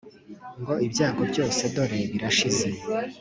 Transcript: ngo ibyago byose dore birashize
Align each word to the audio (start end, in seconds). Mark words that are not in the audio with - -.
ngo 0.61 0.73
ibyago 0.85 1.21
byose 1.31 1.61
dore 1.75 1.99
birashize 2.11 2.67